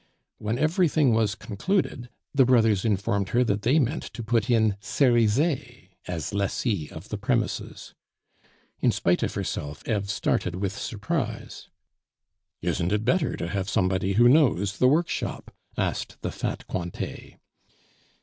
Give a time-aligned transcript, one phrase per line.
[0.39, 5.89] When everything was concluded, the brothers informed her that they meant to put in Cerizet
[6.07, 7.93] as lessee of the premises.
[8.79, 11.69] In spite of herself, Eve started with surprise.
[12.63, 17.35] "Isn't it better to have somebody who knows the workshop?" asked the fat Cointet.